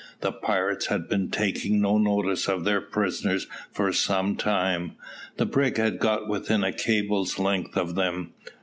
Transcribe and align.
The 0.21 0.31
pirates 0.31 0.87
had 0.87 1.07
been 1.07 1.29
taking 1.29 1.79
no 1.79 1.99
notice 1.99 2.47
of 2.49 2.63
their 2.63 2.81
prisoners 2.81 3.45
for 3.71 3.93
some 3.93 4.35
time. 4.35 4.93
The 5.37 5.45
brig 5.45 5.77
had 5.77 5.99
got 5.99 6.27
within 6.27 6.63
a 6.63 6.73
cable's 6.73 7.37
length 7.37 7.77
of 7.77 7.93
them. 7.93 8.33